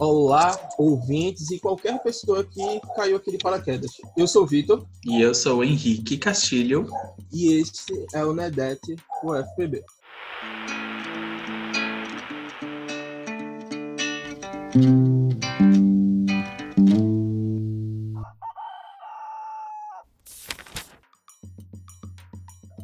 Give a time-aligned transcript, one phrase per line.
[0.00, 3.90] Olá, ouvintes e qualquer pessoa que caiu aqui de paraquedas.
[4.16, 4.86] Eu sou o Vitor.
[5.04, 6.86] E eu sou o Henrique Castilho.
[7.32, 9.82] E este é o Nedete, o FPB.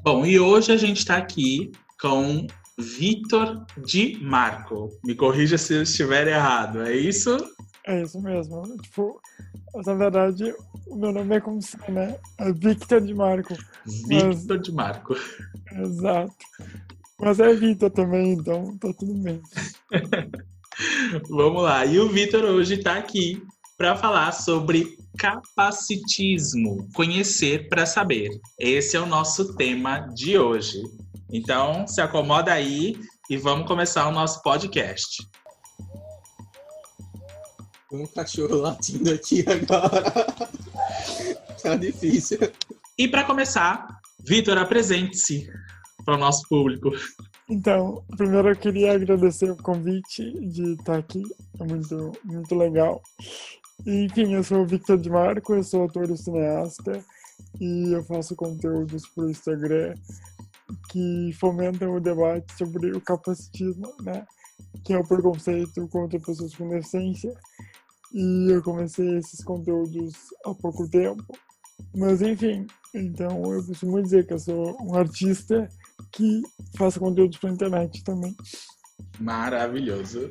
[0.03, 1.71] Bom, e hoje a gente está aqui
[2.01, 2.45] com
[2.79, 4.91] Vitor Di Marco.
[5.05, 7.37] Me corrija se eu estiver errado, é isso?
[7.87, 8.63] É isso mesmo.
[8.79, 9.21] Tipo,
[9.87, 10.55] na verdade,
[10.87, 12.19] o meu nome é como se, né?
[12.39, 13.55] É Victor Di Marco.
[14.09, 14.63] Victor mas...
[14.63, 15.15] Di Marco.
[15.73, 16.35] Exato.
[17.21, 19.41] Mas é Vitor também, então tá tudo bem.
[21.29, 21.87] Vamos lá.
[21.87, 23.43] E o Vitor hoje está aqui
[23.77, 28.31] para falar sobre capacitismo, conhecer para saber.
[28.59, 30.83] Esse é o nosso tema de hoje.
[31.33, 35.27] Então, se acomoda aí e vamos começar o nosso podcast.
[37.93, 40.03] Um cachorro latindo aqui agora.
[41.63, 42.39] tá difícil.
[42.99, 45.49] E para começar, Vitor, apresente-se
[46.05, 46.91] para o nosso público.
[47.49, 51.23] Então, primeiro eu queria agradecer o convite de estar aqui.
[51.61, 53.03] É muito, muito legal.
[53.87, 57.05] Enfim, eu sou o Victor de Marco, eu sou autor e cineasta
[57.61, 59.95] e eu faço conteúdos para o Instagram
[60.91, 64.25] que fomentam o debate sobre o capacitismo, né?
[64.85, 67.35] que é o preconceito contra pessoas com deficiência.
[68.13, 70.15] E eu comecei esses conteúdos
[70.45, 71.25] há pouco tempo.
[71.95, 75.69] Mas enfim, então eu costumo dizer que eu sou um artista
[76.13, 76.43] que
[76.77, 78.37] faz conteúdos para internet também.
[79.19, 80.31] Maravilhoso.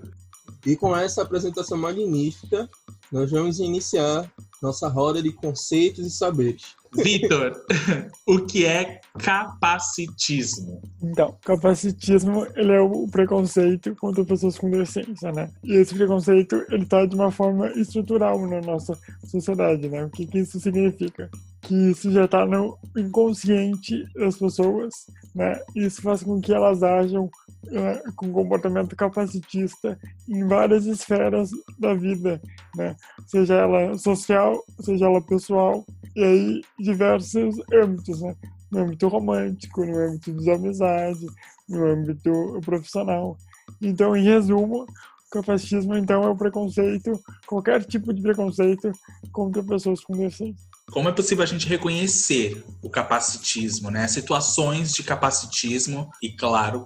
[0.65, 2.69] E com essa apresentação magnífica,
[3.11, 6.75] nós vamos iniciar nossa roda de conceitos e saberes.
[6.95, 7.53] Vitor,
[8.27, 10.81] o que é capacitismo?
[11.01, 15.49] Então, capacitismo ele é o preconceito contra pessoas com deficiência, né?
[15.63, 20.05] E esse preconceito ele está de uma forma estrutural na nossa sociedade, né?
[20.05, 21.29] O que, que isso significa?
[21.63, 24.93] Que isso já está no inconsciente das pessoas,
[25.33, 25.57] né?
[25.73, 27.29] Isso faz com que elas ajam
[27.71, 29.97] é, com comportamento capacitista
[30.27, 32.41] em várias esferas da vida,
[32.75, 32.95] né?
[33.25, 35.85] Seja ela social, seja ela pessoal,
[36.15, 38.35] e aí diversos âmbitos, né?
[38.69, 41.25] No âmbito romântico, no âmbito de amizade,
[41.69, 43.37] no âmbito profissional.
[43.81, 44.85] Então, em resumo,
[45.31, 48.91] capacitismo, então, é o preconceito, qualquer tipo de preconceito
[49.31, 50.72] contra pessoas com deficiência.
[50.93, 54.07] Como é possível a gente reconhecer o capacitismo, né?
[54.07, 56.85] Situações de capacitismo e, claro,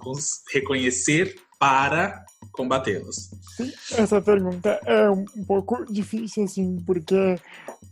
[0.54, 2.24] reconhecer para
[2.54, 3.30] combatê-los?
[3.92, 7.16] Essa pergunta é um pouco difícil, assim, porque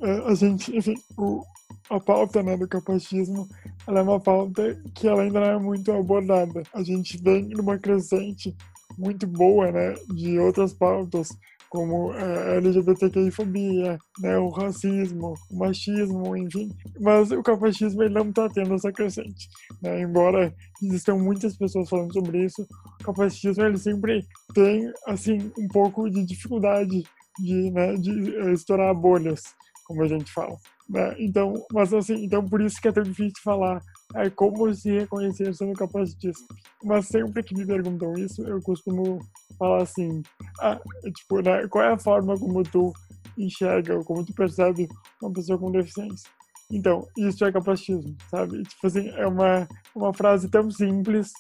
[0.02, 1.44] é, a gente, enfim, o,
[1.90, 3.50] a pauta né, do capacitismo
[3.86, 6.64] ela é uma pauta que ela ainda não é muito abordada.
[6.74, 8.56] A gente vem numa crescente
[8.98, 11.28] muito boa né, de outras pautas
[11.76, 16.70] como a LGBTQI-fobia, né, o racismo, o machismo, enfim.
[17.02, 19.50] Mas o capacitismo ele não está tendo essa crescente.
[19.82, 20.04] Né?
[20.04, 22.66] Embora existam muitas pessoas falando sobre isso,
[23.02, 27.04] o capacitismo ele sempre tem assim um pouco de dificuldade
[27.40, 29.42] de, né, de eh, estourar bolhas,
[29.86, 30.56] como a gente fala.
[30.90, 31.14] Né?
[31.20, 33.82] Então, mas assim, então por isso que é tão difícil falar
[34.16, 36.44] é como se reconhecer sendo capacitista.
[36.84, 39.20] Mas sempre que me perguntam isso, eu costumo
[39.60, 40.22] falar assim,
[40.62, 40.80] ah,
[41.16, 42.94] tipo, né, qual é a forma como tu
[43.38, 44.88] enxerga, ou como tu percebe
[45.22, 46.30] uma pessoa com deficiência?
[46.72, 48.64] Então, isso é capacitismo, sabe?
[48.64, 51.32] Tipo assim, é uma, uma frase tão simples,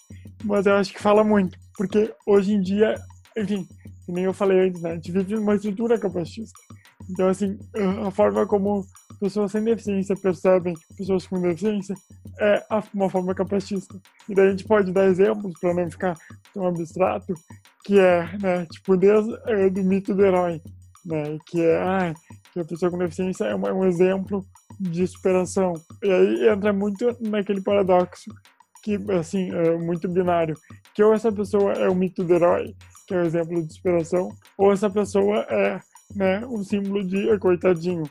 [0.43, 1.57] mas eu acho que fala muito.
[1.75, 2.95] Porque hoje em dia,
[3.35, 3.67] enfim,
[4.05, 4.91] que nem eu falei antes, né?
[4.91, 6.59] A gente vive uma estrutura capacitista.
[7.09, 7.57] Então, assim,
[8.05, 8.85] a forma como
[9.25, 11.95] pessoas sem deficiência percebem pessoas com deficiência
[12.39, 12.63] é
[12.93, 13.99] uma forma capacitista.
[14.29, 16.15] E daí a gente pode dar exemplos para não ficar
[16.53, 17.33] tão abstrato,
[17.83, 20.61] que é, né, tipo, desde é, do mito do herói,
[21.03, 22.13] né, que é ah,
[22.53, 24.45] que a pessoa com deficiência é um exemplo
[24.79, 25.73] de superação.
[26.03, 28.29] E aí entra muito naquele paradoxo
[28.83, 30.55] que, assim, é muito binário,
[30.93, 32.75] que ou essa pessoa é o mito do herói,
[33.07, 35.79] que é o exemplo de superação, ou essa pessoa é
[36.15, 38.03] né, um símbolo de coitadinho,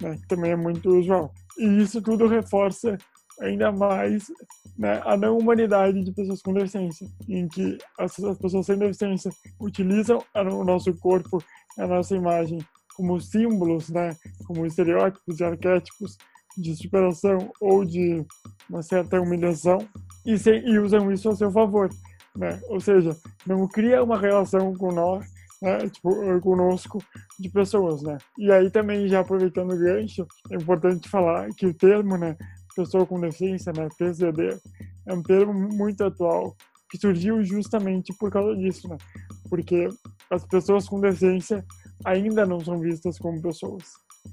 [0.00, 1.32] né, que também é muito usual.
[1.58, 2.96] E isso tudo reforça
[3.40, 4.30] ainda mais
[4.78, 9.30] né, a não humanidade de pessoas com deficiência, em que as, as pessoas sem deficiência
[9.60, 11.42] utilizam o nosso corpo,
[11.78, 12.58] a nossa imagem
[12.96, 14.16] como símbolos, né,
[14.46, 16.18] como estereótipos e arquétipos
[16.56, 18.24] de superação ou de
[18.68, 19.78] uma certa humilhação
[20.24, 21.88] e, e usam isso a seu favor,
[22.36, 22.60] né?
[22.68, 23.16] Ou seja,
[23.46, 25.24] não cria uma relação com nós
[25.60, 27.02] né, tipo, conosco
[27.38, 28.18] de pessoas, né?
[28.38, 32.36] E aí também, já aproveitando o gancho, é importante falar que o termo, né,
[32.74, 34.58] pessoa com deficiência, né, PCD,
[35.06, 36.56] é um termo muito atual,
[36.90, 38.96] que surgiu justamente por causa disso, né?
[39.48, 39.88] Porque
[40.30, 41.64] as pessoas com deficiência
[42.04, 43.84] ainda não são vistas como pessoas.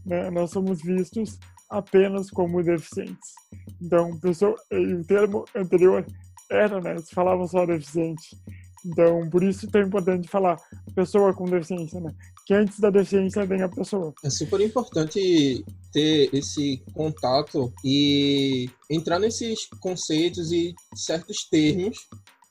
[0.06, 0.30] Né?
[0.32, 1.40] Nós somos vistos
[1.70, 3.34] apenas como deficientes.
[3.82, 6.06] Então, pessoa, o termo anterior
[6.50, 6.98] era, né?
[6.98, 8.38] Se falava só deficiente.
[8.86, 10.58] Então, por isso é importante falar
[10.96, 12.14] pessoa com deficiência, né?
[12.46, 14.14] Que antes da deficiência vem a pessoa.
[14.24, 21.98] É super importante ter esse contato e entrar nesses conceitos e certos termos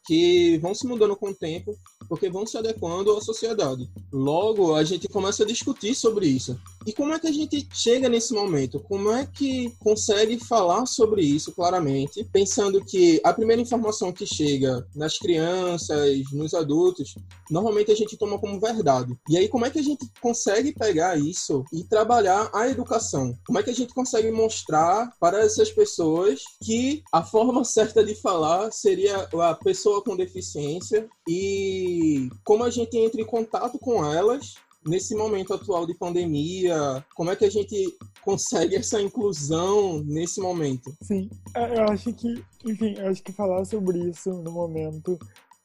[0.06, 1.76] que vão se mudando com o tempo
[2.08, 3.88] porque vão se adequando à sociedade.
[4.12, 6.58] Logo, a gente começa a discutir sobre isso.
[6.86, 8.80] E como é que a gente chega nesse momento?
[8.80, 14.86] Como é que consegue falar sobre isso claramente, pensando que a primeira informação que chega
[14.94, 17.14] nas crianças, nos adultos,
[17.50, 19.16] normalmente a gente toma como verdade.
[19.28, 23.36] E aí, como é que a gente consegue pegar isso e trabalhar a educação?
[23.46, 28.14] Como é que a gente consegue mostrar para essas pessoas que a forma certa de
[28.14, 31.95] falar seria a pessoa com deficiência e
[32.44, 34.56] como a gente entra em contato com elas
[34.86, 40.96] nesse momento atual de pandemia, como é que a gente consegue essa inclusão nesse momento?
[41.02, 45.18] Sim, é, eu acho que, enfim, eu acho que falar sobre isso no momento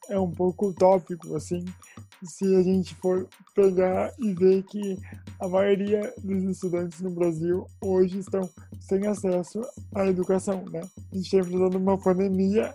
[0.08, 1.64] é um pouco utópico, assim,
[2.24, 4.98] se a gente for pegar e ver que
[5.40, 8.48] a maioria dos estudantes no Brasil hoje estão
[8.80, 9.60] sem acesso
[9.94, 10.80] à educação, né?
[11.12, 12.74] A gente está enfrentando uma pandemia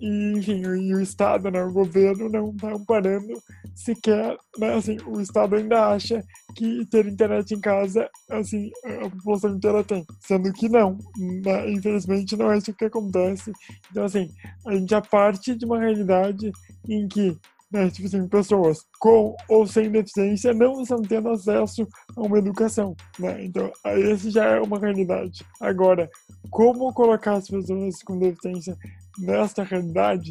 [0.00, 3.32] e, enfim, e o Estado, né, o governo não está amparando
[3.74, 6.24] sequer, né, assim, o Estado ainda acha
[6.54, 8.70] que ter internet em casa, assim,
[9.04, 10.98] a população inteira tem, sendo que não,
[11.44, 13.52] né, infelizmente não é isso que acontece.
[13.90, 14.30] Então, assim,
[14.66, 16.52] a gente já parte de uma realidade
[16.88, 17.36] em que
[17.74, 21.84] né, tipo assim, pessoas com ou sem deficiência não estão tendo acesso
[22.16, 23.44] a uma educação, né?
[23.44, 25.44] Então, esse já é uma realidade.
[25.60, 26.08] Agora,
[26.50, 28.78] como colocar as pessoas com deficiência
[29.18, 30.30] nesta realidade,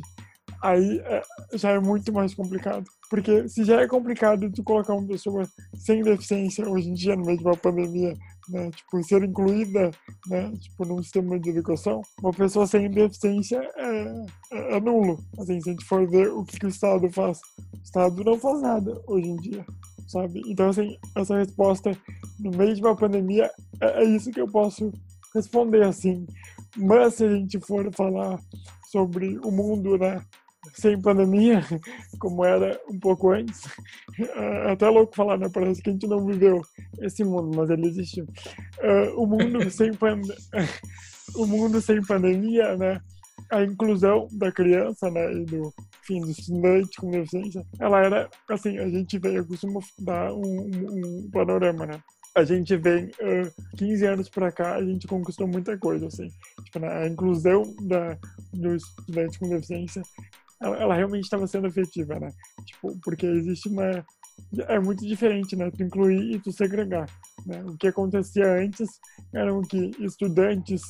[0.63, 1.21] aí é,
[1.53, 2.85] já é muito mais complicado.
[3.09, 5.45] Porque se já é complicado tu colocar uma pessoa
[5.75, 8.15] sem deficiência hoje em dia, no meio de uma pandemia,
[8.49, 9.91] né, tipo, ser incluída,
[10.27, 15.19] né, tipo, num sistema de educação, uma pessoa sem deficiência é, é, é nulo.
[15.37, 17.41] Assim, se a gente for ver o que, que o Estado faz,
[17.73, 19.65] o Estado não faz nada hoje em dia,
[20.07, 20.41] sabe?
[20.47, 21.91] Então, assim, essa resposta
[22.39, 23.51] no meio de uma pandemia
[23.81, 24.91] é, é isso que eu posso
[25.35, 26.25] responder, assim.
[26.77, 28.39] Mas se a gente for falar
[28.93, 30.23] sobre o mundo, né,
[30.73, 31.61] sem pandemia,
[32.19, 33.61] como era um pouco antes.
[34.19, 35.49] É até louco falar, né?
[35.53, 36.61] Parece que a gente não viveu
[37.01, 38.25] esse mundo, mas ele existiu.
[38.25, 40.21] Uh, o mundo sem pand...
[41.35, 42.99] o mundo sem pandemia, né?
[43.51, 45.31] A inclusão da criança, né?
[45.33, 45.73] E do,
[46.03, 50.41] enfim, do estudante com deficiência, ela era, assim, a gente veio, eu costumo dar um,
[50.41, 51.99] um, um panorama, né?
[52.35, 56.27] a gente vem uh, 15 anos para cá, a gente conquistou muita coisa, assim.
[56.63, 58.17] Tipo, né, a inclusão da,
[58.51, 60.01] dos estudantes com deficiência
[60.63, 62.29] ela, ela realmente estava sendo efetiva, né?
[62.65, 64.03] Tipo, porque existe uma
[64.67, 65.69] é muito diferente, né?
[65.71, 67.07] Tu incluir e tu segregar.
[67.45, 67.63] Né?
[67.63, 68.99] O que acontecia antes
[69.33, 70.81] eram que estudantes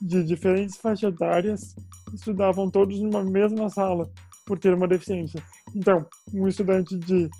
[0.00, 1.74] de diferentes faixas etárias
[2.12, 4.08] estudavam todos numa mesma sala
[4.46, 5.42] por ter uma deficiência.
[5.74, 7.30] Então, um estudante de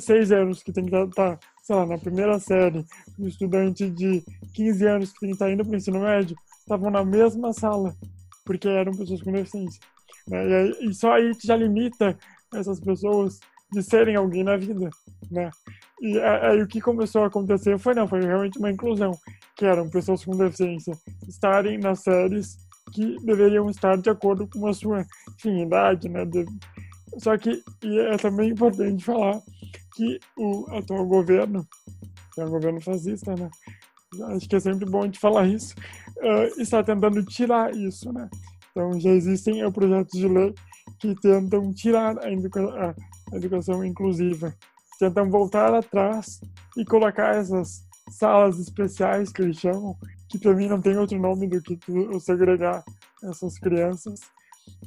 [0.00, 2.84] seis anos que tem que estar, tá, sei lá, na primeira série,
[3.18, 4.24] um estudante de
[4.54, 7.52] 15 anos que tem que estar tá indo para o ensino médio, estavam na mesma
[7.52, 7.96] sala,
[8.44, 9.80] porque eram pessoas com deficiência.
[10.26, 10.70] Né?
[10.80, 12.16] E, só aí já limita
[12.54, 13.40] essas pessoas
[13.72, 14.90] de serem alguém na vida,
[15.30, 15.50] né?
[16.00, 19.12] E aí o que começou a acontecer foi não, foi realmente uma inclusão,
[19.56, 20.94] que eram pessoas com deficiência
[21.26, 22.56] estarem nas séries
[22.92, 26.24] que deveriam estar de acordo com a sua enfim, idade, né?
[26.26, 26.44] De...
[27.18, 29.40] Só que e é também importante falar
[29.94, 31.66] que o atual governo,
[32.34, 33.48] que é um governo fascista, né?
[34.34, 35.74] Acho que é sempre bom de falar isso,
[36.18, 38.28] uh, está tentando tirar isso, né?
[38.72, 40.54] Então, já existem projetos de lei
[40.98, 42.60] que tentam tirar a, educa
[43.30, 44.54] a educação inclusiva,
[44.98, 46.40] tentam voltar atrás
[46.76, 49.96] e colocar essas salas especiais que eles chamam,
[50.28, 51.78] que para mim não tem outro nome do que
[52.20, 52.82] segregar
[53.22, 54.20] essas crianças.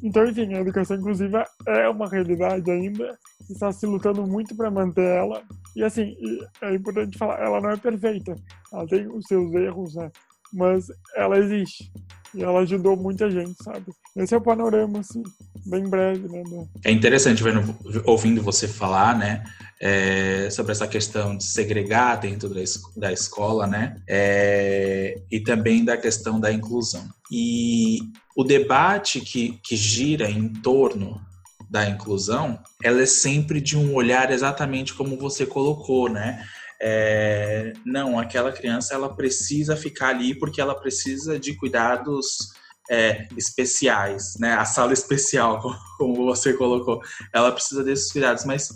[0.01, 3.17] Então, enfim, a educação inclusiva é uma realidade ainda,
[3.49, 5.43] está se lutando muito para manter ela.
[5.75, 6.15] E assim,
[6.61, 8.35] é importante falar, ela não é perfeita,
[8.71, 10.09] ela tem os seus erros, né?
[10.53, 11.91] Mas ela existe.
[12.33, 13.85] E ela ajudou muita gente, sabe?
[14.17, 15.23] Esse é o panorama, assim,
[15.65, 16.43] bem breve, né?
[16.83, 17.75] É interessante vendo,
[18.05, 19.43] ouvindo você falar, né?
[19.79, 22.61] É, sobre essa questão de segregar dentro da,
[22.97, 24.01] da escola, né?
[24.05, 27.07] É, e também da questão da inclusão.
[27.31, 27.99] E
[28.35, 31.21] o debate que, que gira em torno
[31.69, 36.45] da inclusão, ela é sempre de um olhar exatamente como você colocou, né?
[36.87, 42.53] É, não, aquela criança ela precisa ficar ali porque ela precisa de cuidados
[42.87, 44.53] é, especiais, né?
[44.53, 45.59] A sala especial,
[45.97, 47.01] como você colocou,
[47.33, 48.69] ela precisa desses cuidados, mas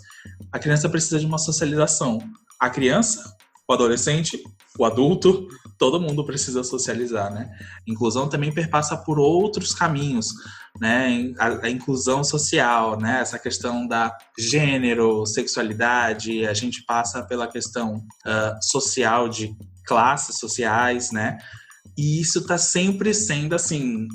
[0.50, 2.18] a criança precisa de uma socialização.
[2.58, 3.36] A criança,
[3.68, 4.42] o adolescente,
[4.76, 5.46] o adulto,
[5.80, 7.50] todo mundo precisa socializar, né?
[7.86, 10.28] Inclusão também perpassa por outros caminhos,
[10.78, 11.32] né?
[11.38, 13.20] A, a, inclusão social, né?
[13.22, 19.56] Essa questão da gênero, sexualidade, a gente passa pela questão uh, social de
[19.86, 21.38] classes sociais, né?
[21.96, 24.06] E isso está sempre sendo assim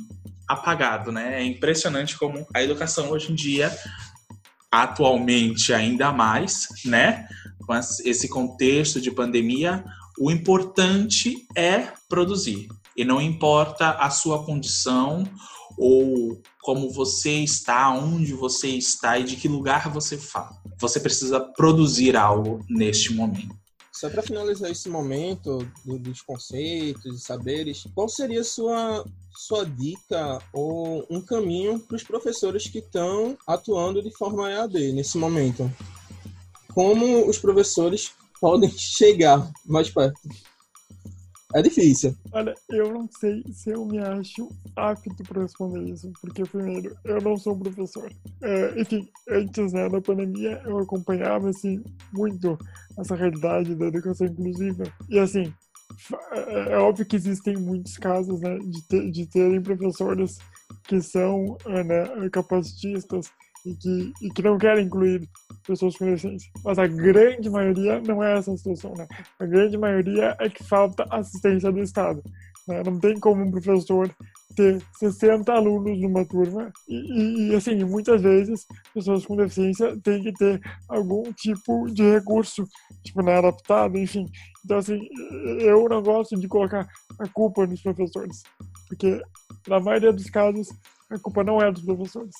[0.47, 1.41] apagado, né?
[1.41, 3.75] É impressionante como a educação hoje em dia,
[4.71, 7.27] atualmente ainda mais, né?
[7.65, 9.83] Com esse contexto de pandemia,
[10.19, 12.67] o importante é produzir.
[12.95, 15.23] E não importa a sua condição
[15.77, 20.57] ou como você está, onde você está e de que lugar você fala.
[20.79, 23.55] Você precisa produzir algo neste momento.
[23.91, 30.39] Só para finalizar esse momento do, dos conceitos e saberes, qual seria sua, sua dica
[30.51, 35.71] ou um caminho para os professores que estão atuando de forma EAD nesse momento?
[36.73, 38.11] Como os professores
[38.45, 40.19] podem chegar mais perto?
[41.55, 42.15] É difícil.
[42.31, 47.19] Olha, eu não sei se eu me acho apto para responder isso, porque, primeiro, eu
[47.21, 48.11] não sou professor.
[48.41, 51.81] É, enfim, antes né, da pandemia, eu acompanhava, assim,
[52.13, 52.57] muito
[52.99, 54.83] essa realidade da educação inclusiva.
[55.09, 55.51] E, assim,
[56.33, 60.37] é, é óbvio que existem muitos casos, né, de, ter, de terem professores
[60.83, 63.31] que são né, capacitistas
[63.65, 65.27] e que, e que não querem incluir
[65.65, 66.51] pessoas com deficiência.
[66.63, 69.07] Mas a grande maioria não é essa a situação, né?
[69.39, 72.21] A grande maioria é que falta assistência do Estado.
[72.67, 72.81] Né?
[72.83, 74.09] Não tem como um professor
[74.55, 80.31] ter 60 alunos numa turma e, e, assim, muitas vezes pessoas com deficiência têm que
[80.33, 82.63] ter algum tipo de recurso,
[83.03, 84.25] tipo, né, adaptado, enfim.
[84.63, 84.99] Então, assim,
[85.59, 86.87] eu não gosto de colocar
[87.19, 88.43] a culpa nos professores,
[88.87, 89.21] porque
[89.67, 90.69] na maioria dos casos
[91.09, 92.33] a culpa não é dos professores,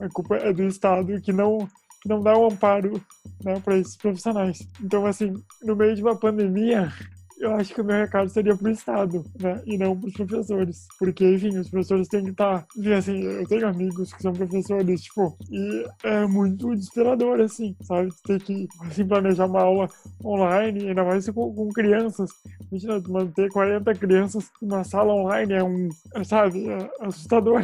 [0.00, 1.68] a culpa é do Estado que não
[2.00, 3.00] que não dá um amparo
[3.44, 4.66] né, para esses profissionais.
[4.82, 6.92] Então, assim, no meio de uma pandemia,
[7.40, 9.62] eu acho que o meu recado seria para o Estado, né?
[9.64, 10.86] E não para os professores.
[10.98, 12.60] Porque, enfim, os professores têm que estar.
[12.60, 18.10] Tá, assim, eu tenho amigos que são professores, tipo, e é muito desesperador, assim, sabe?
[18.26, 19.88] Ter que, assim, planejar uma aula
[20.22, 22.30] online, ainda mais com, com crianças.
[22.70, 25.88] Imagina, manter 40 crianças numa sala online é um,
[26.24, 27.62] sabe, é assustador.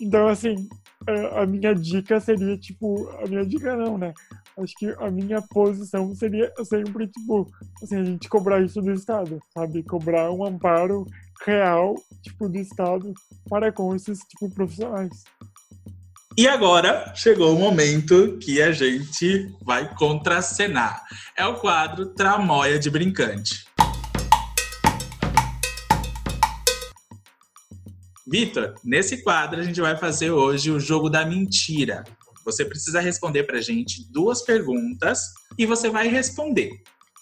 [0.00, 0.68] Então, assim,
[1.34, 4.12] a minha dica seria, tipo, a minha dica não, né?
[4.62, 7.50] acho que a minha posição seria sempre, tipo,
[7.82, 9.82] assim, a gente cobrar isso do Estado, sabe?
[9.82, 11.06] Cobrar um amparo
[11.44, 13.12] real, tipo, do Estado
[13.50, 15.24] para com esses, tipo, profissionais.
[16.38, 21.02] E agora chegou o momento que a gente vai contracenar.
[21.36, 23.65] É o quadro Tramóia de Brincante.
[28.26, 32.02] Vitor, nesse quadro a gente vai fazer hoje o jogo da mentira.
[32.44, 35.20] Você precisa responder para a gente duas perguntas
[35.56, 36.72] e você vai responder.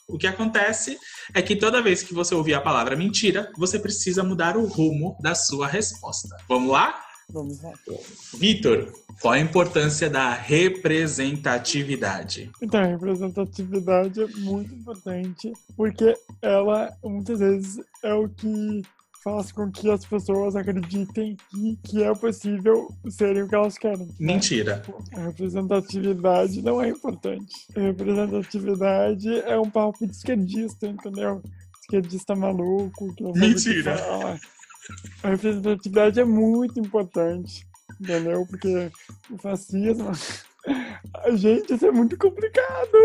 [0.08, 0.98] O que acontece
[1.34, 5.14] é que toda vez que você ouvir a palavra mentira, você precisa mudar o rumo
[5.20, 6.34] da sua resposta.
[6.48, 6.98] Vamos lá?
[7.30, 7.72] Vamos lá.
[8.34, 12.50] Vitor, qual a importância da representatividade?
[12.62, 18.82] Então, a representatividade é muito importante porque ela muitas vezes é o que
[19.24, 24.06] faz com que as pessoas acreditem que, que é possível serem o que elas querem.
[24.20, 24.82] Mentira.
[25.16, 27.66] A representatividade não é importante.
[27.74, 31.42] A representatividade é um papo de esquerdista, entendeu?
[31.80, 33.14] Esquerdista maluco.
[33.34, 33.96] Mentira.
[35.22, 37.66] A representatividade é muito importante,
[37.98, 38.46] entendeu?
[38.46, 38.92] Porque
[39.30, 40.12] o fascismo.
[41.34, 42.98] Gente, isso é muito complicado.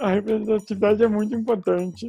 [0.00, 2.08] A representatividade é muito importante.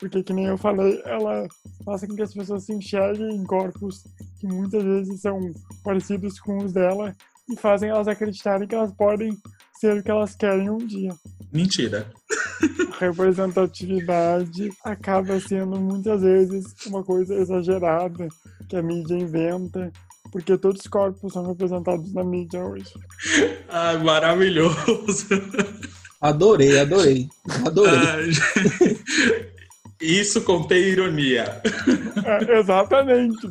[0.00, 1.46] Porque, que nem eu falei, ela
[1.84, 4.02] faz com que as pessoas se enxerguem em corpos
[4.40, 5.38] que muitas vezes são
[5.84, 7.14] parecidos com os dela
[7.50, 9.36] e fazem elas acreditarem que elas podem
[9.78, 11.14] ser o que elas querem um dia.
[11.52, 12.10] Mentira.
[12.98, 18.28] Representatividade acaba sendo muitas vezes uma coisa exagerada
[18.68, 19.92] que a mídia inventa,
[20.32, 22.92] porque todos os corpos são representados na mídia hoje.
[23.68, 25.26] Ah, maravilhoso.
[26.20, 27.28] Adorei, adorei.
[27.66, 27.94] Adorei.
[27.94, 28.16] Ah,
[30.00, 31.60] isso contém ironia.
[32.24, 33.46] É, exatamente,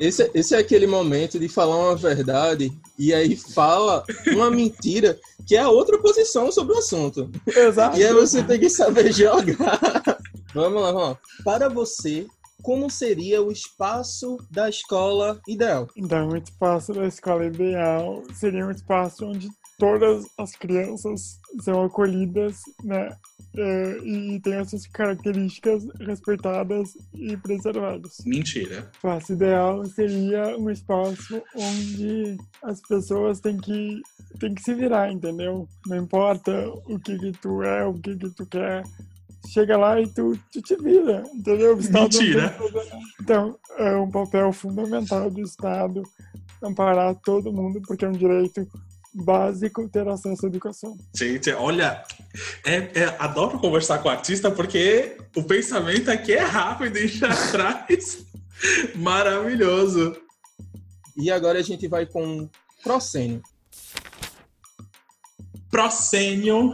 [0.00, 5.56] Esse, esse é aquele momento de falar uma verdade e aí fala uma mentira que
[5.56, 7.30] é a outra posição sobre o assunto.
[7.46, 7.98] Exato.
[7.98, 9.78] E aí você tem que saber jogar.
[10.54, 11.18] vamos lá, vamos lá.
[11.44, 12.26] Para você,
[12.62, 15.86] como seria o espaço da escola ideal?
[15.94, 22.60] Então, o espaço da escola ideal seria um espaço onde todas as crianças são acolhidas,
[22.82, 23.14] né?
[23.56, 28.18] É, e tem essas características respeitadas e preservadas.
[28.24, 28.80] Mentira.
[28.80, 34.00] O espaço ideal seria um espaço onde as pessoas têm que,
[34.38, 35.68] têm que se virar, entendeu?
[35.86, 38.82] Não importa o que, que tu é, o que, que tu quer,
[39.48, 41.76] chega lá e tu, tu te vira, entendeu?
[41.76, 42.56] O Estado Mentira.
[43.20, 46.02] Então, é um papel fundamental do Estado
[46.62, 48.66] amparar todo mundo, porque é um direito
[49.14, 50.96] básico ter acesso à educação.
[51.14, 52.02] Gente, olha,
[52.64, 57.28] é, é, adoro conversar com o artista porque o pensamento aqui é rápido e já
[57.52, 58.26] traz.
[58.96, 60.16] Maravilhoso.
[61.16, 62.48] E agora a gente vai com
[62.82, 63.40] Procênio.
[65.70, 66.70] Procênio,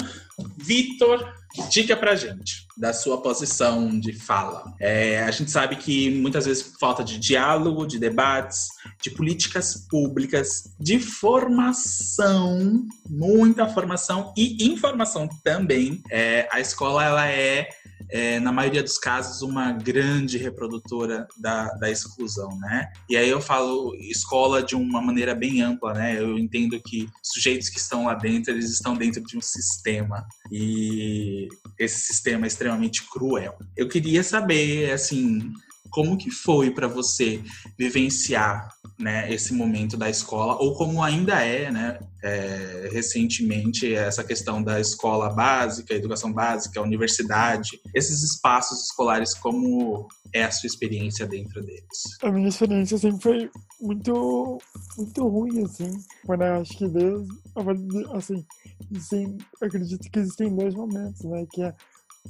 [0.57, 1.33] Vitor,
[1.71, 4.75] dica pra gente da sua posição de fala.
[4.81, 8.69] É, a gente sabe que muitas vezes falta de diálogo, de debates,
[9.03, 16.03] de políticas públicas, de formação, muita formação e informação também.
[16.11, 17.69] É, a escola ela é
[18.11, 22.91] é, na maioria dos casos, uma grande reprodutora da, da exclusão, né?
[23.09, 26.21] E aí eu falo escola de uma maneira bem ampla, né?
[26.21, 31.49] Eu entendo que sujeitos que estão lá dentro, eles estão dentro de um sistema e
[31.79, 33.57] esse sistema é extremamente cruel.
[33.77, 35.53] Eu queria saber, assim,
[35.91, 37.43] como que foi para você
[37.79, 38.69] vivenciar
[39.01, 44.79] né, esse momento da escola, ou como ainda é, né, é, recentemente, essa questão da
[44.79, 52.19] escola básica, educação básica, universidade, esses espaços escolares, como é a sua experiência dentro deles?
[52.23, 54.59] A minha experiência sempre foi muito,
[54.99, 55.91] muito ruim, assim,
[56.27, 57.27] quando eu acho que Deus,
[58.15, 58.45] assim,
[58.95, 61.75] assim, acredito que existem dois momentos, né, que é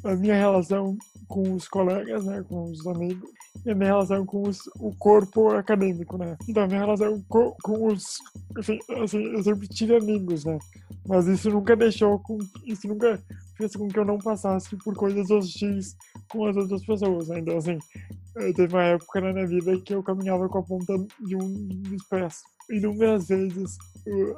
[0.04, 0.96] a minha relação
[1.28, 3.30] com os colegas, né, com os amigos,
[3.64, 6.36] e a minha relação com os, o corpo acadêmico, né.
[6.48, 7.54] Então, a minha relação com,
[7.86, 8.18] os...
[8.58, 10.58] Enfim, assim, eu sempre tive amigos, né,
[11.06, 13.22] mas isso nunca deixou, com, isso nunca
[13.56, 15.96] fez com que eu não passasse por coisas hostis
[16.30, 17.40] com as outras pessoas, né.
[17.40, 17.78] Então, assim,
[18.54, 22.04] teve uma época na minha vida que eu caminhava com a ponta de um dos
[22.04, 22.42] pés.
[22.70, 23.76] Inúmeras vezes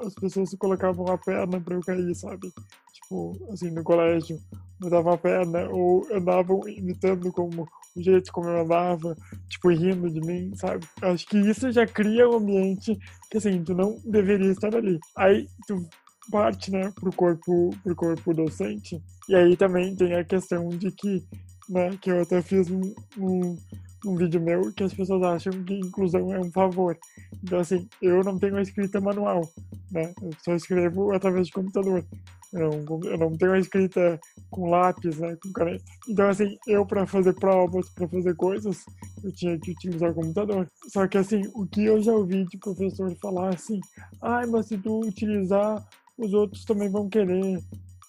[0.00, 2.52] as pessoas colocavam a perna para eu cair, sabe?
[2.92, 4.38] Tipo, assim, no colégio,
[4.80, 9.16] me dava a perna ou andavam imitando como o jeito como eu andava,
[9.48, 10.86] tipo, rindo de mim, sabe?
[11.02, 12.98] Acho que isso já cria um ambiente
[13.30, 14.98] que, assim, tu não deveria estar ali.
[15.16, 15.86] Aí tu
[16.30, 19.02] parte, né, pro corpo, pro corpo docente.
[19.28, 21.24] E aí também tem a questão de que,
[21.68, 23.56] né, que eu até fiz um, um
[24.04, 26.98] um vídeo meu que as pessoas acham que inclusão é um favor.
[27.42, 29.48] Então, assim, eu não tenho a escrita manual,
[29.90, 30.12] né?
[30.22, 32.04] Eu só escrevo através de computador.
[32.52, 35.36] Eu não, eu não tenho a escrita com lápis, né?
[35.42, 35.84] Com caneta.
[36.08, 38.84] Então, assim, eu para fazer provas, para fazer coisas,
[39.24, 40.68] eu tinha que utilizar o computador.
[40.88, 43.80] Só que, assim, o que eu já ouvi de professor falar assim,
[44.20, 45.82] ai, mas se tu utilizar,
[46.18, 47.58] os outros também vão querer.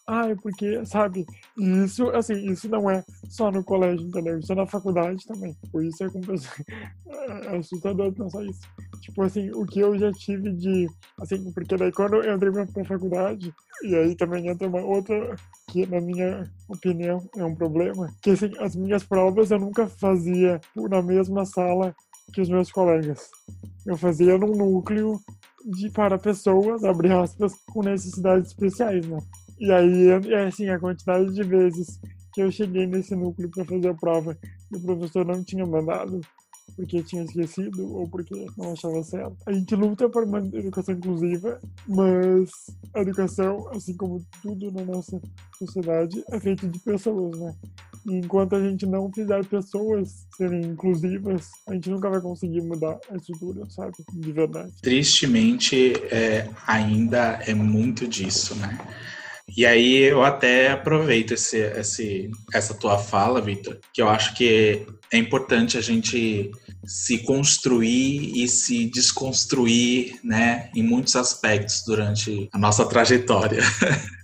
[0.05, 1.25] Ai, porque, sabe,
[1.57, 4.37] isso, assim, isso não é só no colégio, entendeu?
[4.37, 5.55] Isso é na faculdade também.
[5.71, 6.07] Por isso é,
[7.47, 8.59] é assustador pensar isso.
[8.99, 10.89] Tipo assim, o que eu já tive de,
[11.21, 15.35] assim, porque daí quando eu entrei pra faculdade, e aí também entra uma outra,
[15.69, 20.59] que na minha opinião é um problema, que assim, as minhas provas eu nunca fazia
[20.75, 21.95] na mesma sala
[22.33, 23.29] que os meus colegas.
[23.85, 25.17] Eu fazia num núcleo
[25.65, 29.17] de para pessoas, abre aspas, com necessidades especiais, né?
[29.63, 31.97] E aí, é assim, a quantidade de vezes
[32.33, 34.37] que eu cheguei nesse núcleo para fazer a prova
[34.69, 36.19] e o professor não tinha mandado,
[36.75, 39.37] porque tinha esquecido ou porque não achava certo.
[39.45, 42.49] A gente luta por uma educação inclusiva, mas
[42.93, 45.21] a educação, assim como tudo na nossa
[45.57, 47.55] sociedade, é feita de pessoas, né?
[48.05, 52.99] E enquanto a gente não fizer pessoas serem inclusivas, a gente nunca vai conseguir mudar
[53.09, 53.93] a estrutura, sabe?
[54.11, 54.73] De verdade.
[54.81, 58.77] Tristemente, é, ainda é muito disso, né?
[59.55, 64.85] E aí eu até aproveito esse, esse, essa tua fala, Vitor, que eu acho que
[65.11, 66.51] é importante a gente
[66.85, 73.61] se construir e se desconstruir, né, em muitos aspectos durante a nossa trajetória.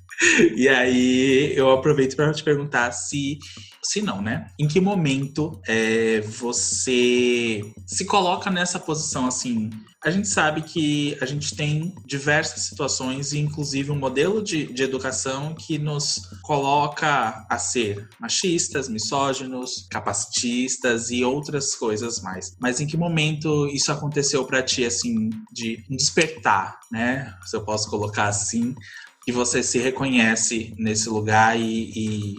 [0.56, 3.40] e aí eu aproveito para te perguntar se
[3.82, 4.48] se não, né?
[4.60, 9.70] Em que momento é, você se coloca nessa posição assim?
[10.04, 15.54] A gente sabe que a gente tem diversas situações, inclusive um modelo de, de educação
[15.54, 22.56] que nos coloca a ser machistas, misóginos, capacitistas e outras coisas mais.
[22.62, 27.34] Mas em que momento isso aconteceu para ti, assim, de despertar, né?
[27.46, 28.76] Se eu posso colocar assim,
[29.24, 32.36] que você se reconhece nesse lugar e, e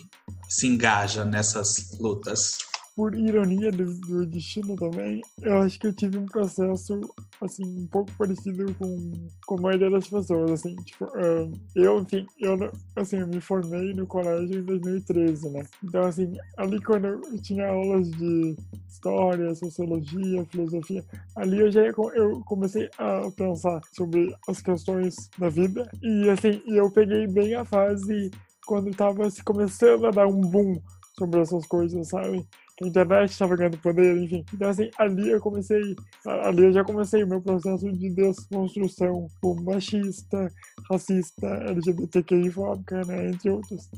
[0.48, 2.69] se engaja nessas lutas?
[3.00, 7.00] Por ironia do, do, destino também, eu acho que eu tive um processo,
[7.40, 12.26] assim, um pouco parecido com, com a maioria das pessoas, assim, tipo, uh, eu, enfim,
[12.38, 12.58] eu,
[12.94, 15.62] assim, eu me formei no colégio em 2013, né?
[15.82, 18.54] Então, assim, ali quando eu tinha aulas de
[18.86, 21.02] história, sociologia, filosofia,
[21.36, 26.90] ali eu já eu comecei a pensar sobre as questões da vida e, assim, eu
[26.90, 28.30] peguei bem a fase
[28.66, 30.78] quando estava se começando a dar um boom
[31.18, 32.46] sobre essas coisas, sabe?
[32.82, 34.44] A internet estava ganhando poder, enfim.
[34.52, 35.94] Então, assim, ali eu comecei,
[36.26, 40.52] ali eu já comecei o meu processo de desconstrução como machista,
[40.90, 43.90] racista, LGBTQI-fóbica, né, entre outros.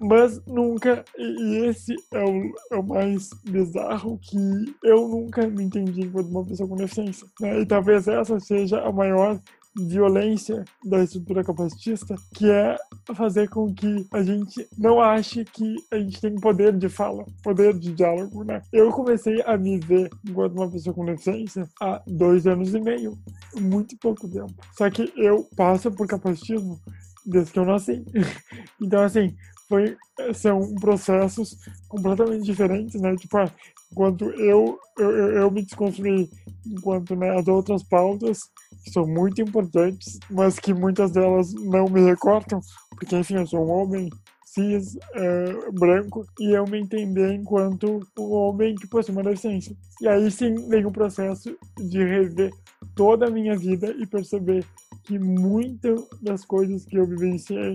[0.00, 4.36] Mas nunca, e esse é o, é o mais bizarro, que
[4.82, 7.26] eu nunca me entendi enquanto uma pessoa com deficiência.
[7.40, 7.60] Né?
[7.60, 9.40] E talvez essa seja a maior
[9.76, 12.76] violência da estrutura capacitista, que é
[13.14, 17.76] fazer com que a gente não ache que a gente tem poder de fala, poder
[17.76, 18.62] de diálogo, né?
[18.72, 23.18] Eu comecei a me ver enquanto uma pessoa com deficiência há dois anos e meio,
[23.56, 24.54] muito pouco tempo.
[24.76, 26.80] Só que eu passo por capacitismo
[27.26, 28.04] desde que eu nasci.
[28.80, 29.34] então, assim,
[29.68, 29.96] foi,
[30.34, 31.58] são processos
[31.88, 33.16] completamente diferentes, né?
[33.16, 33.50] Tipo, ah,
[33.90, 36.30] enquanto eu, eu, eu me desconstruí
[36.66, 38.50] enquanto né, as outras pautas
[38.84, 43.66] que são muito importantes, mas que muitas delas não me recortam, porque, enfim, eu sou
[43.66, 44.10] um homem
[44.44, 49.76] cis, uh, branco, e eu me entender enquanto um homem que possui uma deficiência.
[50.00, 52.52] E aí sim vem o processo de rever
[52.94, 54.64] toda a minha vida e perceber
[55.02, 57.74] que muitas das coisas que eu vivenciei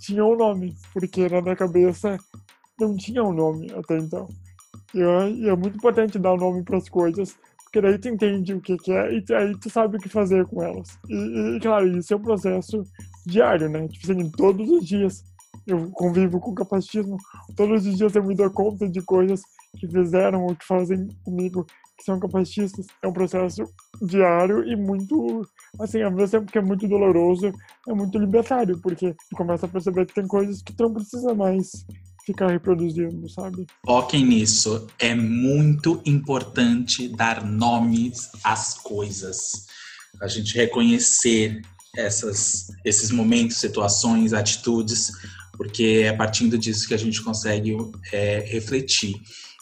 [0.00, 2.18] tinham um nome, porque na minha cabeça
[2.78, 4.28] não tinha um nome até então.
[4.94, 5.00] E
[5.48, 7.36] é muito importante dar um nome para as coisas,
[7.76, 10.46] porque daí tu entende o que, que é e aí tu sabe o que fazer
[10.46, 10.98] com elas.
[11.08, 12.82] E, e, claro, isso é um processo
[13.26, 13.86] diário, né?
[13.88, 15.22] Tipo assim, todos os dias
[15.66, 17.18] eu convivo com capacitismo,
[17.54, 19.42] todos os dias eu me dou conta de coisas
[19.78, 21.66] que fizeram ou que fazem comigo
[21.98, 22.86] que são capacitistas.
[23.02, 23.62] É um processo
[24.00, 25.46] diário e muito,
[25.78, 27.52] assim, ao mesmo tempo que é muito doloroso,
[27.88, 31.34] é muito libertário, porque tu começa a perceber que tem coisas que tu não precisa
[31.34, 31.84] mais
[32.26, 33.66] ficar reproduzindo, sabe?
[33.86, 34.88] Foquem nisso.
[34.98, 39.66] É muito importante dar nomes às coisas.
[40.20, 41.62] A gente reconhecer
[41.96, 45.12] essas, esses momentos, situações, atitudes,
[45.56, 47.76] porque é partindo disso que a gente consegue
[48.12, 49.14] é, refletir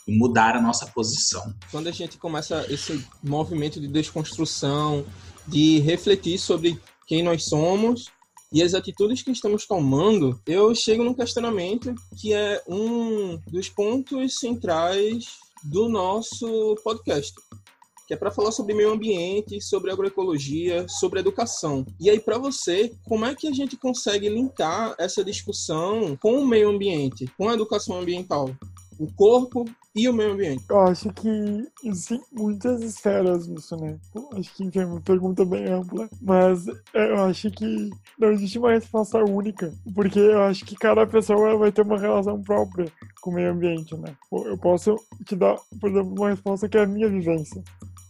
[0.09, 1.55] e mudar a nossa posição.
[1.71, 5.05] Quando a gente começa esse movimento de desconstrução,
[5.47, 8.11] de refletir sobre quem nós somos
[8.55, 14.39] e as atitudes que estamos tomando, eu chego num questionamento que é um dos pontos
[14.39, 17.35] centrais do nosso podcast,
[18.07, 21.85] que é para falar sobre meio ambiente, sobre agroecologia, sobre educação.
[21.99, 26.47] E aí, para você, como é que a gente consegue linkar essa discussão com o
[26.47, 28.55] meio ambiente, com a educação ambiental?
[29.01, 30.65] O corpo e o meio ambiente?
[30.69, 31.29] Eu acho que
[31.85, 33.97] existem muitas esferas nisso, né?
[34.37, 38.73] acho que enfim, é uma pergunta bem ampla, mas eu acho que não existe uma
[38.73, 43.35] resposta única, porque eu acho que cada pessoa vai ter uma relação própria com o
[43.35, 44.17] meio ambiente, né?
[44.33, 47.63] Eu posso te dar, por exemplo, uma resposta que é a minha vivência,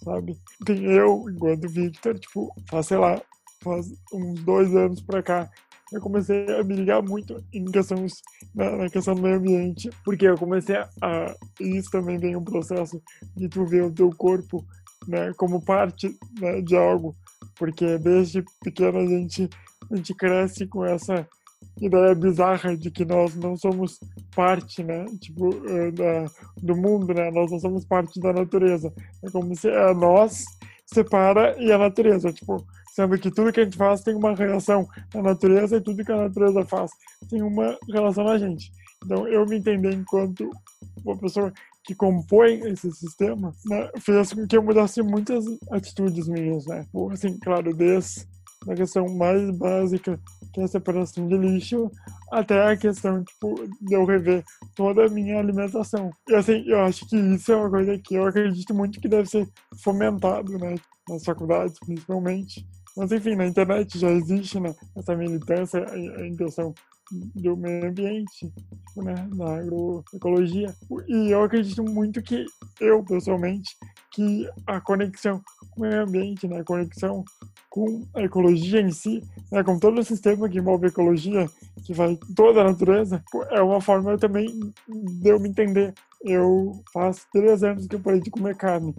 [0.02, 0.38] sabe?
[0.64, 3.20] Tem eu, enquanto Victor, tipo, faz, sei lá,
[3.60, 5.50] faz uns dois anos pra cá,
[5.94, 8.14] eu comecei a me ligar muito em questões,
[8.52, 11.34] na, na, questão do meio ambiente, porque eu comecei a.
[11.60, 13.00] Isso também vem um processo
[13.36, 14.64] de tu ver o teu corpo
[15.06, 17.14] né, como parte né, de algo,
[17.56, 19.48] porque desde pequeno a gente,
[19.90, 21.28] a gente cresce com essa
[21.80, 24.00] ideia bizarra de que nós não somos
[24.34, 26.26] parte, né, tipo, eh, da,
[26.60, 28.92] do mundo, né, nós não somos parte da natureza.
[29.22, 30.44] É como se a nós
[30.94, 34.88] separa e a natureza, tipo, sendo que tudo que a gente faz tem uma relação
[35.12, 36.90] na natureza e tudo que a natureza faz
[37.28, 38.70] tem uma relação na gente.
[39.04, 40.50] Então, eu me entender enquanto
[41.04, 41.52] uma pessoa
[41.84, 46.86] que compõe esse sistema, né, fez com que eu mudasse muitas atitudes minhas, né?
[47.12, 48.26] Assim, claro, desde
[48.66, 50.18] a questão mais básica,
[50.54, 51.90] que é a separação de lixo,
[52.32, 54.44] até a questão, tipo, de eu rever
[54.76, 56.10] toda a minha alimentação.
[56.28, 59.28] E, assim, eu acho que isso é uma coisa que eu acredito muito que deve
[59.28, 59.48] ser
[59.82, 60.76] fomentado, né?
[61.08, 65.84] Nas faculdades, principalmente, mas enfim, na internet já existe né, essa militância
[66.24, 66.72] em questão
[67.34, 68.52] do meio ambiente,
[68.96, 70.74] né, da agroecologia.
[71.08, 72.46] E eu acredito muito que,
[72.80, 73.76] eu pessoalmente,
[74.12, 77.24] que a conexão com o meio ambiente, né, a conexão
[77.74, 81.50] com a ecologia em si, né, com todo o sistema que envolve ecologia,
[81.84, 84.46] que vai toda a natureza, é uma forma também
[84.86, 85.92] de eu me entender.
[86.22, 88.94] Eu faço três anos que eu parei de comer carne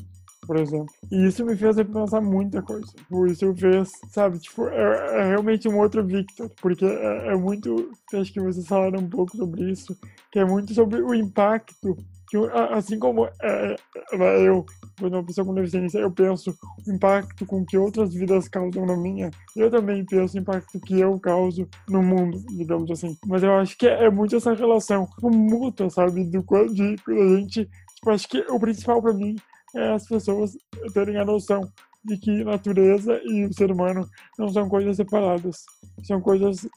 [0.45, 0.93] por exemplo.
[1.11, 2.91] E isso me fez pensar muita coisa.
[3.09, 7.91] Por isso fez, sabe, tipo, é, é realmente um outro Victor, porque é, é, muito,
[8.13, 9.97] acho que vocês falaram um pouco sobre isso,
[10.31, 11.97] que é muito sobre o impacto
[12.43, 13.75] que assim como é,
[14.11, 14.65] é, eu,
[14.99, 18.97] quando uma pessoa com deficiência, eu penso o impacto com que outras vidas causam na
[18.97, 23.17] minha, eu também penso o impacto que eu causo no mundo, digamos assim.
[23.25, 26.23] Mas eu acho que é, é muito essa relação mútua, sabe?
[26.25, 26.43] Do
[26.73, 27.69] de a gente.
[27.95, 29.35] Tipo, acho que o principal para mim
[29.75, 30.57] é as pessoas
[30.93, 31.61] terem a noção
[32.03, 35.63] de que natureza e o ser humano não são coisas separadas,
[36.03, 36.67] são coisas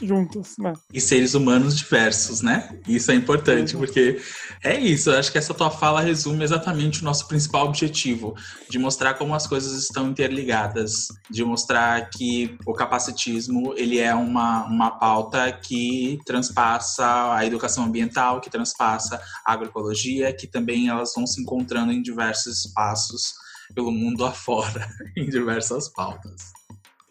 [0.00, 0.72] juntos, né?
[0.92, 2.76] E seres humanos diversos, né?
[2.86, 4.20] Isso é importante, porque
[4.62, 5.10] é isso.
[5.10, 8.34] Eu acho que essa tua fala resume exatamente o nosso principal objetivo,
[8.68, 14.66] de mostrar como as coisas estão interligadas, de mostrar que o capacitismo ele é uma,
[14.66, 21.26] uma pauta que transpassa a educação ambiental, que transpassa a agroecologia, que também elas vão
[21.26, 23.34] se encontrando em diversos espaços
[23.74, 26.52] pelo mundo afora, em diversas pautas.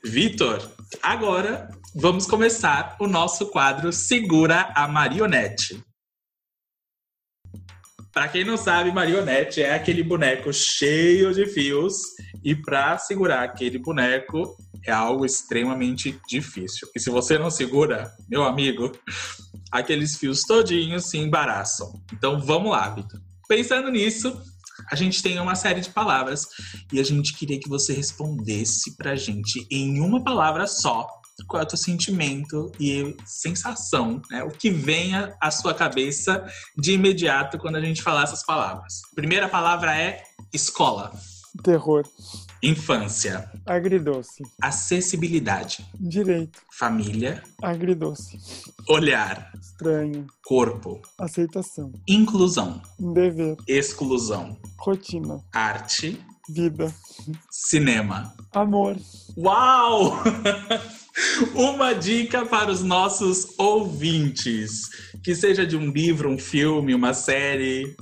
[0.04, 0.60] Vitor,
[1.02, 5.84] agora vamos começar o nosso quadro Segura a Marionete.
[8.14, 11.94] Para quem não sabe, marionete é aquele boneco cheio de fios
[12.44, 16.90] e para segurar aquele boneco é algo extremamente difícil.
[16.94, 18.92] E se você não segura, meu amigo,
[19.72, 22.04] aqueles fios todinhos se embaraçam.
[22.12, 23.22] Então vamos lá, Vitor.
[23.48, 24.38] Pensando nisso,
[24.92, 26.48] a gente tem uma série de palavras
[26.92, 31.08] e a gente queria que você respondesse pra gente em uma palavra só
[31.48, 34.44] qual é o teu sentimento e sensação, né?
[34.44, 36.46] O que vem à sua cabeça
[36.78, 39.02] de imediato quando a gente falar essas palavras.
[39.16, 40.24] Primeira palavra é
[40.54, 41.12] escola.
[41.64, 42.06] Terror.
[42.64, 43.50] Infância.
[43.66, 44.44] Agridoce.
[44.62, 45.84] Acessibilidade.
[46.00, 46.62] Direito.
[46.72, 47.42] Família.
[47.62, 48.38] Agridoce.
[48.88, 49.52] Olhar.
[49.60, 50.28] Estranho.
[50.46, 51.02] Corpo.
[51.20, 51.92] Aceitação.
[52.08, 52.80] Inclusão.
[53.00, 53.58] Dever.
[53.68, 54.56] Exclusão.
[54.78, 55.44] Rotina.
[55.52, 56.24] Arte.
[56.48, 56.94] Vida.
[57.50, 58.36] Cinema.
[58.54, 58.96] Amor.
[59.38, 60.22] Uau!
[61.56, 64.90] Uma dica para os nossos ouvintes,
[65.24, 67.96] que seja de um livro, um filme, uma série,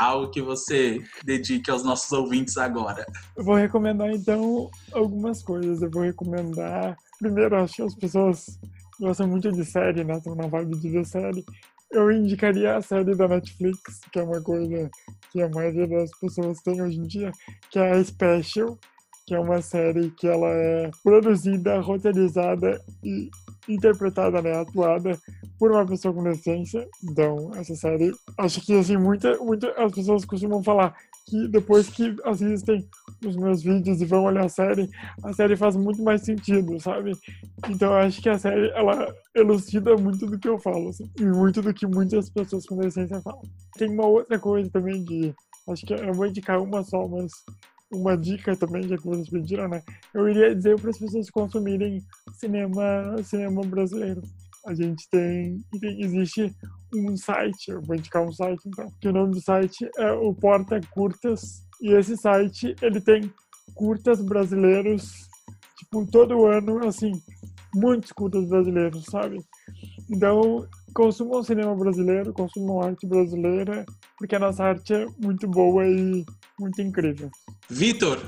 [0.00, 3.04] algo que você dedique aos nossos ouvintes agora?
[3.36, 5.82] Eu vou recomendar então algumas coisas.
[5.82, 6.96] Eu vou recomendar.
[7.18, 8.58] Primeiro, acho que as pessoas
[8.98, 10.16] gostam muito de série, né?
[10.16, 11.44] Estão na vibe de ver série.
[11.90, 14.90] Eu indicaria a série da Netflix, que é uma coisa
[15.30, 17.30] que a maioria das pessoas tem hoje em dia,
[17.70, 18.78] que é a Special,
[19.26, 23.28] que é uma série que ela é produzida, roteirizada e
[23.68, 25.18] interpretada, né, atuada
[25.60, 26.88] por uma pessoa com deficiência.
[27.04, 30.96] Então, essa série, acho que assim, muita, muita as pessoas costumam falar
[31.26, 32.88] que depois que assistem
[33.24, 34.88] os meus vídeos e vão olhar a série,
[35.22, 37.12] a série faz muito mais sentido, sabe?
[37.68, 41.60] Então, acho que a série ela elucida muito do que eu falo, assim, e muito
[41.60, 43.42] do que muitas pessoas com deficiência falam.
[43.76, 45.34] Tem uma outra coisa também de
[45.68, 47.30] acho que eu vou indicar uma só, mas
[47.92, 49.82] uma dica também, já que vocês pediram, né?
[50.14, 54.22] Eu iria dizer para as pessoas consumirem cinema, cinema brasileiro.
[54.66, 56.54] A gente tem, tem, existe
[56.94, 60.34] um site, eu vou indicar um site então, que o nome do site é o
[60.34, 63.32] Porta Curtas, e esse site, ele tem
[63.74, 65.12] curtas brasileiros,
[65.78, 67.12] tipo, todo ano, assim,
[67.74, 69.38] muitos curtas brasileiros, sabe?
[70.10, 73.86] Então, consumam cinema brasileiro, consumam arte brasileira,
[74.18, 76.24] porque a nossa arte é muito boa e
[76.58, 77.30] muito incrível.
[77.70, 78.18] Vitor,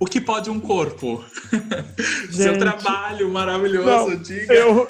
[0.00, 1.24] o que pode um corpo?
[2.30, 4.52] Gente, Seu trabalho maravilhoso, não, diga.
[4.52, 4.88] Eu...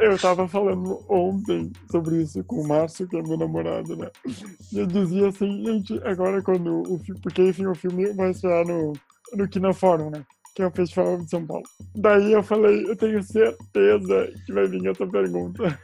[0.00, 4.10] Eu tava falando ontem sobre isso com o Márcio, que é meu namorado, né?
[4.72, 7.20] E eu dizia assim, gente, agora quando o filme.
[7.20, 8.92] Porque enfim, o filme vai estrear no,
[9.34, 10.24] no Kinoforum, né?
[10.54, 11.64] Que é o Festival de São Paulo.
[11.94, 15.78] Daí eu falei, eu tenho certeza que vai vir essa pergunta.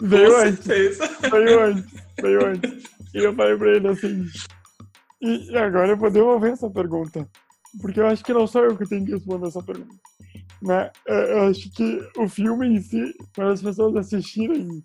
[0.00, 0.98] veio antes.
[1.30, 1.92] Veio antes.
[2.20, 2.84] Veio antes.
[3.14, 4.26] E eu falei pra ele assim,
[5.22, 7.28] e agora eu vou devolver essa pergunta.
[7.80, 9.94] Porque eu acho que não sou eu que tenho que responder essa pergunta.
[10.62, 10.90] Né?
[11.08, 14.80] É, eu acho que o filme em si, para as pessoas assistirem,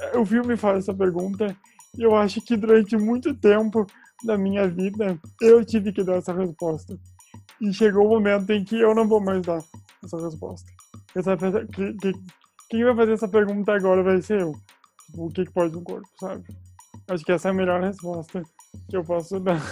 [0.00, 1.56] é, o filme faz essa pergunta.
[1.96, 3.86] E eu acho que durante muito tempo
[4.24, 6.98] da minha vida, eu tive que dar essa resposta.
[7.60, 9.62] E chegou o um momento em que eu não vou mais dar
[10.04, 10.70] essa resposta.
[11.14, 12.12] Essa, que, que,
[12.68, 14.52] quem vai fazer essa pergunta agora vai ser eu.
[15.14, 16.44] O que, que pode um corpo, sabe?
[17.08, 18.42] Acho que essa é a melhor resposta
[18.90, 19.62] que eu posso dar.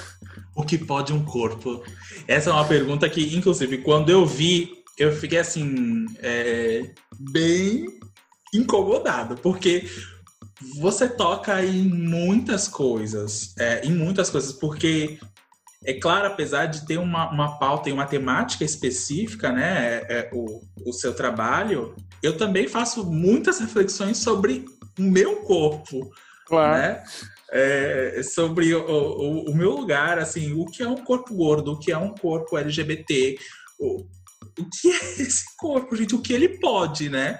[0.54, 1.82] O que pode um corpo?
[2.28, 7.86] Essa é uma pergunta que, inclusive, quando eu vi, eu fiquei assim, é, bem
[8.52, 9.88] incomodado, porque
[10.78, 15.18] você toca em muitas coisas, é, em muitas coisas, porque
[15.84, 20.30] é claro, apesar de ter uma, uma pauta e uma temática específica, né, é, é,
[20.32, 24.64] o, o seu trabalho, eu também faço muitas reflexões sobre
[24.98, 26.10] o meu corpo,
[26.46, 26.78] claro.
[26.78, 27.02] né?
[27.54, 31.78] é, sobre o, o, o, meu lugar, assim, o que é um corpo gordo, o
[31.78, 33.38] que é um corpo LGBT,
[33.78, 34.04] o,
[34.58, 37.38] o que é esse corpo, gente, o que ele pode, né?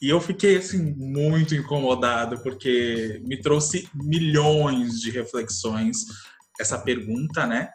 [0.00, 5.98] E eu fiquei assim muito incomodado porque me trouxe milhões de reflexões
[6.60, 7.70] essa pergunta, né?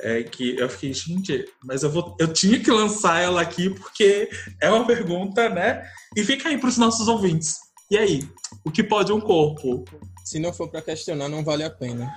[0.00, 4.28] É que eu fiquei, gente, mas eu vou, eu tinha que lançar ela aqui porque
[4.60, 5.82] é uma pergunta, né?
[6.14, 7.56] E fica aí para os nossos ouvintes.
[7.90, 8.28] E aí,
[8.64, 9.84] o que pode um corpo?
[10.24, 12.12] Se não for para questionar, não vale a pena.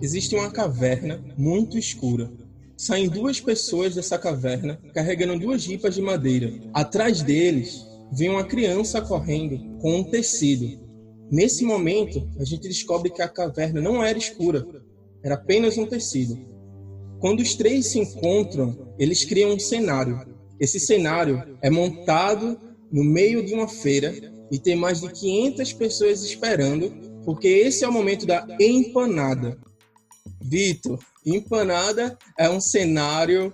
[0.00, 2.30] Existe uma caverna muito escura
[2.78, 6.52] Saem duas pessoas dessa caverna carregando duas ripas de madeira.
[6.72, 10.78] Atrás deles vem uma criança correndo com um tecido.
[11.28, 14.64] Nesse momento, a gente descobre que a caverna não era escura,
[15.24, 16.38] era apenas um tecido.
[17.18, 20.24] Quando os três se encontram, eles criam um cenário.
[20.60, 22.56] Esse cenário é montado
[22.92, 24.14] no meio de uma feira
[24.52, 26.92] e tem mais de 500 pessoas esperando,
[27.24, 29.58] porque esse é o momento da empanada.
[30.40, 33.52] Vitor, Empanada é um cenário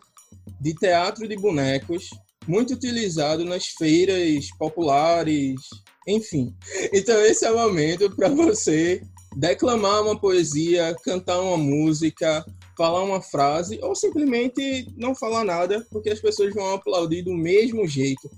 [0.61, 2.09] de teatro de bonecos
[2.47, 5.61] muito utilizado nas feiras populares,
[6.07, 6.55] enfim.
[6.92, 9.03] Então esse é o momento para você
[9.37, 12.44] declamar uma poesia, cantar uma música,
[12.77, 17.87] falar uma frase ou simplesmente não falar nada, porque as pessoas vão aplaudir do mesmo
[17.87, 18.31] jeito,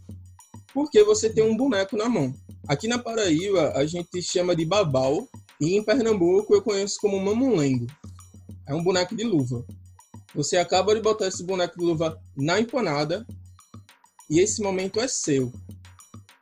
[0.72, 2.34] porque você tem um boneco na mão.
[2.68, 5.28] Aqui na Paraíba a gente chama de babau
[5.60, 7.86] e em Pernambuco eu conheço como mamulengo.
[8.66, 9.64] É um boneco de luva.
[10.34, 13.26] Você acaba de botar esse boneco de luva na empanada
[14.28, 15.52] e esse momento é seu.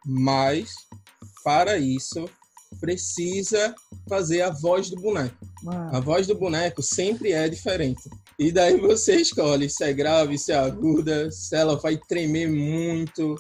[0.05, 0.73] Mas,
[1.45, 2.29] para isso,
[2.81, 3.75] precisa
[4.09, 5.37] fazer a voz do boneco.
[5.67, 8.03] A voz do boneco sempre é diferente.
[8.39, 13.37] E daí você escolhe se é grave, se é aguda, se ela vai tremer muito.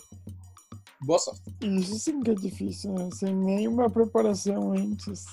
[1.02, 1.42] Boa sorte.
[1.60, 3.08] Isso sim que é difícil, né?
[3.12, 5.24] Sem nenhuma preparação antes.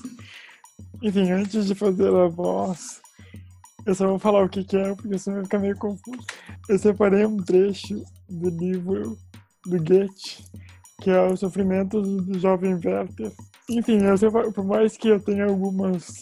[1.02, 3.00] Enfim, antes de fazer a voz,
[3.86, 6.26] eu só vou falar o que, que é, porque senão vai ficar meio confuso.
[6.70, 9.18] Eu separei um trecho do livro
[9.66, 10.44] do Goethe,
[11.02, 13.32] que é O Sofrimento do Jovem Werther.
[13.70, 16.22] Enfim, separo, por mais que eu tenha algumas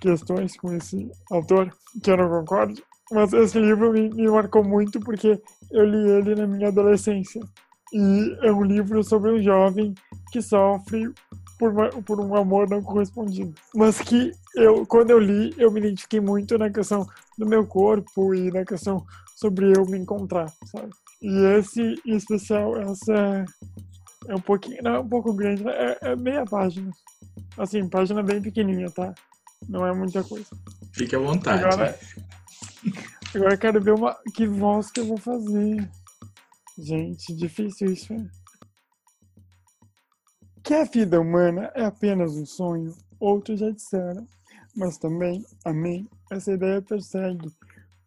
[0.00, 5.00] questões com esse autor, que eu não concordo, mas esse livro me, me marcou muito
[5.00, 5.40] porque
[5.70, 7.40] eu li ele na minha adolescência.
[7.92, 9.94] E é um livro sobre um jovem
[10.32, 11.12] que sofre
[11.58, 13.54] por, uma, por um amor não correspondido.
[13.74, 17.06] Mas que eu, quando eu li, eu me identifiquei muito na questão
[17.38, 19.04] do meu corpo e na questão
[19.36, 20.90] sobre eu me encontrar, sabe?
[21.20, 23.44] E esse, em especial, essa
[24.28, 25.72] é um pouquinho, não é um pouco grande, né?
[25.72, 26.90] é, é meia página.
[27.58, 29.14] Assim, página bem pequenininha, tá?
[29.68, 30.46] Não é muita coisa.
[30.92, 31.64] Fique à vontade.
[31.64, 31.98] Agora,
[33.34, 35.88] agora eu quero ver uma, que voz que eu vou fazer.
[36.78, 38.28] Gente, difícil isso, né?
[40.64, 44.26] Que a vida humana é apenas um sonho, outros já disseram,
[44.74, 47.50] mas também, amém, essa ideia persegue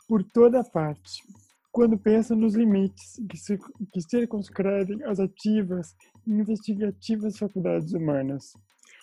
[0.07, 1.23] por toda parte.
[1.71, 3.59] Quando pensa nos limites que, se,
[3.93, 8.53] que circunscrevem as ativas e investigativas faculdades humanas.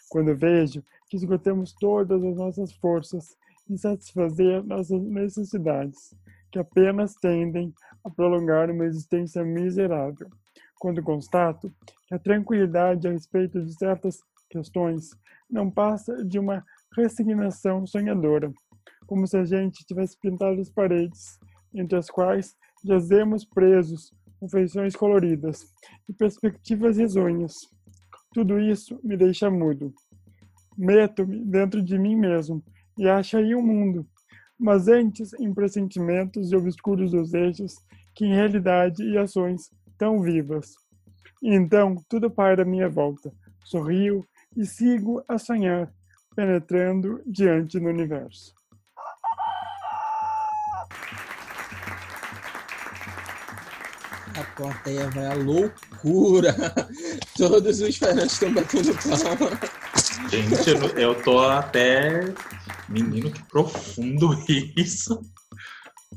[0.08, 3.36] Quando vejo que esgotamos todas as nossas forças
[3.70, 6.12] em satisfazer nossas necessidades,
[6.50, 10.28] que apenas tendem a prolongar uma existência miserável
[10.84, 11.72] quando constato
[12.06, 14.18] que a tranquilidade a respeito de certas
[14.50, 15.08] questões
[15.50, 16.62] não passa de uma
[16.94, 18.52] resignação sonhadora,
[19.06, 21.38] como se a gente tivesse pintado as paredes,
[21.74, 25.62] entre as quais jazemos presos com feições coloridas
[26.06, 27.54] e perspectivas risonhas.
[28.34, 29.90] Tudo isso me deixa mudo.
[30.76, 32.62] Meto-me dentro de mim mesmo
[32.98, 34.06] e acho aí um mundo,
[34.60, 37.72] mas antes em pressentimentos e obscuros desejos
[38.14, 40.74] que em realidade e ações tão vivas.
[41.42, 43.32] E então tudo para à minha volta.
[43.64, 44.26] Sorrio
[44.56, 45.92] e sigo a sonhar,
[46.34, 48.54] penetrando diante do universo.
[54.36, 56.54] A plateia vai à loucura.
[57.36, 59.50] Todos os fãs estão batendo palma.
[60.28, 62.34] Gente, eu tô até.
[62.88, 64.36] Menino, que profundo
[64.76, 65.20] isso.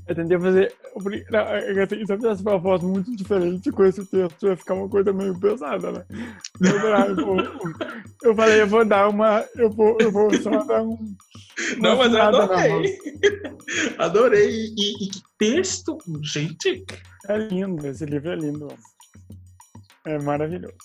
[0.08, 0.74] Eu tentei fazer.
[0.96, 5.38] Eu tentei fazer uma voz muito diferente com esse texto, ia ficar uma coisa meio
[5.38, 6.06] pesada, né?
[8.24, 9.46] Eu, falei, eu vou dar uma.
[9.56, 10.98] Eu vou, eu vou só dar um.
[11.80, 12.98] Não, mas eu adorei.
[13.98, 14.74] Adorei.
[14.78, 16.86] E, e que texto, gente.
[17.28, 18.68] É lindo, esse livro é lindo.
[20.06, 20.78] É maravilhoso.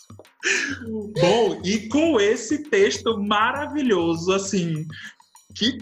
[1.20, 4.84] Bom, e com esse texto maravilhoso, assim,
[5.54, 5.78] que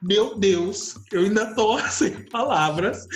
[0.00, 3.06] meu Deus, eu ainda tô sem palavras.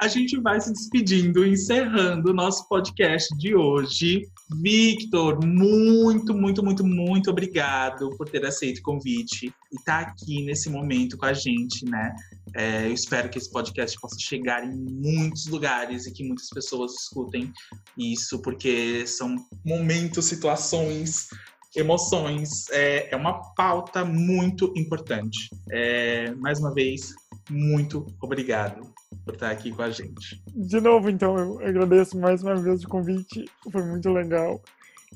[0.00, 4.28] A gente vai se despedindo, encerrando o nosso podcast de hoje.
[4.60, 10.44] Victor, muito, muito, muito, muito obrigado por ter aceito o convite e estar tá aqui
[10.44, 12.14] nesse momento com a gente, né?
[12.54, 16.92] É, eu espero que esse podcast possa chegar em muitos lugares e que muitas pessoas
[16.94, 17.52] escutem
[17.96, 21.28] isso, porque são momentos, situações
[21.76, 25.48] emoções é, é uma pauta muito importante.
[25.70, 27.14] É, mais uma vez,
[27.50, 28.92] muito obrigado
[29.24, 30.42] por estar aqui com a gente.
[30.54, 34.62] De novo, então, eu agradeço mais uma vez o convite, foi muito legal.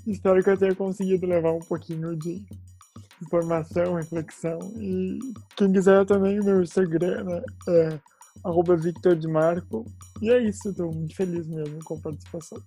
[0.07, 2.45] Espero que eu tenha conseguido levar um pouquinho de
[3.23, 4.59] informação, reflexão.
[4.77, 5.19] E
[5.57, 8.01] quem quiser também, meu Instagram né, é
[8.45, 9.85] arroba Victor de Marco.
[10.23, 12.63] E é isso, estou muito feliz mesmo com a participação.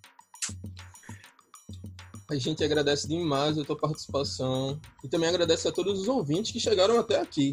[2.32, 6.62] A gente agradece demais a tua participação e também agradece a todos os ouvintes que
[6.62, 7.52] chegaram até aqui.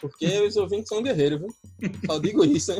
[0.00, 1.54] Porque os ouvintes são guerreiros, viu?
[2.04, 2.72] Só digo isso.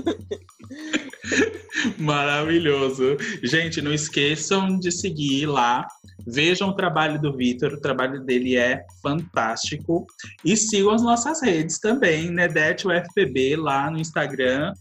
[1.97, 3.17] Maravilhoso.
[3.41, 5.87] Gente, não esqueçam de seguir lá.
[6.27, 10.09] Vejam o trabalho do Vitor, o trabalho dele é fantástico.
[10.45, 14.73] E sigam as nossas redes também, Nedete UFPB, lá no Instagram.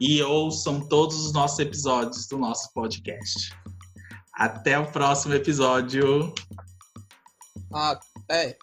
[0.00, 3.52] E ouçam todos os nossos episódios do nosso podcast.
[4.38, 6.32] Até o próximo episódio.
[7.72, 8.56] Até.